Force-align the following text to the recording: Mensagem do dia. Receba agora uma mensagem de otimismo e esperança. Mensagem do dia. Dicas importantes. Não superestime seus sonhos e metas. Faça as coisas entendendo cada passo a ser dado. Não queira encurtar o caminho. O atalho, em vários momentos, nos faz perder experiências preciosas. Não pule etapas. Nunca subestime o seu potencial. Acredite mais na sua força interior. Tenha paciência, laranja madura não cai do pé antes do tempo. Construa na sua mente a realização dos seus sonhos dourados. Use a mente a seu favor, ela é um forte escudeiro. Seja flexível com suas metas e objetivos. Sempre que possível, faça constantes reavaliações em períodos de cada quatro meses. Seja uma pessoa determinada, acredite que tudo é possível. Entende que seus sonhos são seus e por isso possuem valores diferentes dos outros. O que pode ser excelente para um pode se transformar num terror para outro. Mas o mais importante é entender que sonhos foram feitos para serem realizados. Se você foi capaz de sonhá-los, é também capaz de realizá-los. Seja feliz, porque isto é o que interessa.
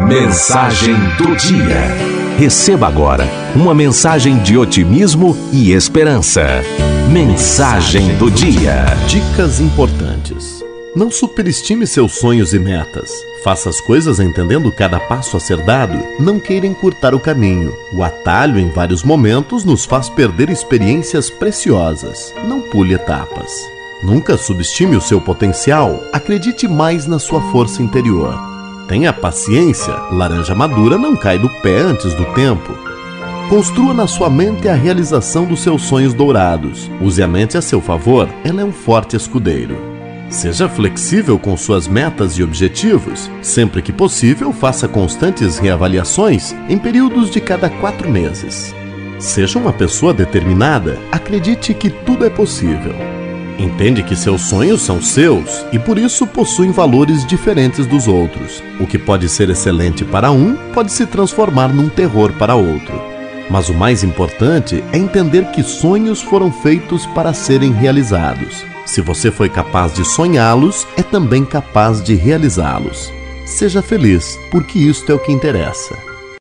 Mensagem 0.00 0.94
do 1.16 1.36
dia. 1.36 2.36
Receba 2.36 2.88
agora 2.88 3.24
uma 3.54 3.72
mensagem 3.72 4.38
de 4.42 4.58
otimismo 4.58 5.36
e 5.52 5.72
esperança. 5.72 6.44
Mensagem 7.10 8.16
do 8.16 8.28
dia. 8.30 8.84
Dicas 9.06 9.60
importantes. 9.60 10.64
Não 10.96 11.12
superestime 11.12 11.86
seus 11.86 12.18
sonhos 12.18 12.52
e 12.52 12.58
metas. 12.58 13.10
Faça 13.44 13.70
as 13.70 13.80
coisas 13.80 14.18
entendendo 14.18 14.72
cada 14.72 14.98
passo 14.98 15.36
a 15.36 15.40
ser 15.40 15.62
dado. 15.64 15.96
Não 16.18 16.40
queira 16.40 16.66
encurtar 16.66 17.14
o 17.14 17.20
caminho. 17.20 17.72
O 17.92 18.02
atalho, 18.02 18.58
em 18.58 18.68
vários 18.70 19.04
momentos, 19.04 19.64
nos 19.64 19.84
faz 19.84 20.08
perder 20.08 20.50
experiências 20.50 21.30
preciosas. 21.30 22.34
Não 22.48 22.60
pule 22.60 22.94
etapas. 22.94 23.50
Nunca 24.02 24.36
subestime 24.36 24.96
o 24.96 25.00
seu 25.00 25.20
potencial. 25.20 26.02
Acredite 26.12 26.66
mais 26.66 27.06
na 27.06 27.18
sua 27.18 27.40
força 27.52 27.80
interior. 27.80 28.53
Tenha 28.88 29.12
paciência, 29.12 29.94
laranja 30.12 30.54
madura 30.54 30.98
não 30.98 31.16
cai 31.16 31.38
do 31.38 31.48
pé 31.62 31.78
antes 31.80 32.12
do 32.14 32.24
tempo. 32.34 32.76
Construa 33.48 33.94
na 33.94 34.06
sua 34.06 34.28
mente 34.28 34.68
a 34.68 34.74
realização 34.74 35.46
dos 35.46 35.60
seus 35.60 35.82
sonhos 35.82 36.12
dourados. 36.12 36.90
Use 37.00 37.22
a 37.22 37.28
mente 37.28 37.56
a 37.56 37.62
seu 37.62 37.80
favor, 37.80 38.28
ela 38.44 38.60
é 38.60 38.64
um 38.64 38.72
forte 38.72 39.16
escudeiro. 39.16 39.76
Seja 40.28 40.68
flexível 40.68 41.38
com 41.38 41.56
suas 41.56 41.88
metas 41.88 42.38
e 42.38 42.42
objetivos. 42.42 43.30
Sempre 43.40 43.80
que 43.80 43.92
possível, 43.92 44.52
faça 44.52 44.86
constantes 44.86 45.58
reavaliações 45.58 46.54
em 46.68 46.76
períodos 46.76 47.30
de 47.30 47.40
cada 47.40 47.70
quatro 47.70 48.10
meses. 48.10 48.74
Seja 49.18 49.58
uma 49.58 49.72
pessoa 49.72 50.12
determinada, 50.12 50.98
acredite 51.10 51.72
que 51.72 51.88
tudo 51.88 52.26
é 52.26 52.30
possível. 52.30 52.94
Entende 53.58 54.02
que 54.02 54.16
seus 54.16 54.42
sonhos 54.42 54.82
são 54.82 55.00
seus 55.00 55.64
e 55.72 55.78
por 55.78 55.96
isso 55.96 56.26
possuem 56.26 56.72
valores 56.72 57.24
diferentes 57.24 57.86
dos 57.86 58.08
outros. 58.08 58.62
O 58.80 58.86
que 58.86 58.98
pode 58.98 59.28
ser 59.28 59.48
excelente 59.48 60.04
para 60.04 60.32
um 60.32 60.56
pode 60.72 60.90
se 60.90 61.06
transformar 61.06 61.68
num 61.68 61.88
terror 61.88 62.32
para 62.32 62.56
outro. 62.56 63.00
Mas 63.48 63.68
o 63.68 63.74
mais 63.74 64.02
importante 64.02 64.82
é 64.92 64.98
entender 64.98 65.50
que 65.52 65.62
sonhos 65.62 66.20
foram 66.20 66.50
feitos 66.50 67.06
para 67.06 67.32
serem 67.32 67.72
realizados. 67.72 68.64
Se 68.86 69.00
você 69.00 69.30
foi 69.30 69.48
capaz 69.48 69.94
de 69.94 70.04
sonhá-los, 70.04 70.86
é 70.96 71.02
também 71.02 71.44
capaz 71.44 72.02
de 72.02 72.14
realizá-los. 72.14 73.12
Seja 73.46 73.82
feliz, 73.82 74.38
porque 74.50 74.78
isto 74.78 75.12
é 75.12 75.14
o 75.14 75.18
que 75.18 75.32
interessa. 75.32 76.13